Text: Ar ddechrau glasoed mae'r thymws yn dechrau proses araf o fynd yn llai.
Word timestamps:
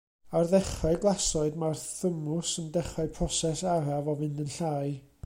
Ar 0.37 0.45
ddechrau 0.51 0.93
glasoed 1.03 1.59
mae'r 1.63 1.77
thymws 1.83 2.53
yn 2.63 2.73
dechrau 2.79 3.13
proses 3.19 3.63
araf 3.75 4.11
o 4.15 4.19
fynd 4.23 4.43
yn 4.47 4.53
llai. 4.57 4.91